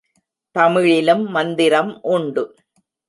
[0.55, 2.55] தமிழிலும் மந்திரம் உண்டு.